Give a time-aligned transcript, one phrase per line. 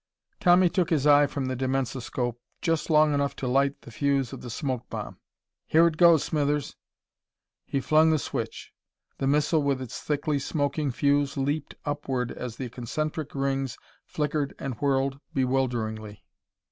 [0.39, 4.41] Tommy took his eye from the dimensoscope just long enough to light the fuse of
[4.41, 5.19] the smoke bomb.
[5.67, 6.75] "Here it goes, Smithers!"
[7.67, 8.73] He flung the switch.
[9.19, 13.77] The missile with its thickly smoking fuse leaped upward as the concentric rings
[14.07, 16.23] flickered and whirled bewilderingly.